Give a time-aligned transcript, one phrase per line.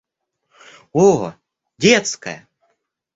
[1.03, 1.33] О,
[1.77, 2.47] детская!